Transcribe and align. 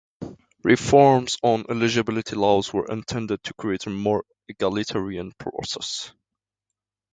Reforms 0.63 1.37
on 1.43 1.63
eligibility 1.69 2.35
laws 2.35 2.73
were 2.73 2.87
intended 2.87 3.43
to 3.43 3.53
create 3.53 3.85
a 3.85 3.91
more 3.91 4.23
egalitarian 4.49 5.31
process. 5.33 6.11